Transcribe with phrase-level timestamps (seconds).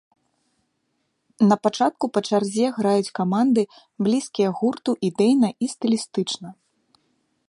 [1.49, 3.61] Напачатку па чарзе граюць каманды,
[4.07, 6.47] блізкія гурту ідэйна і стылістычна.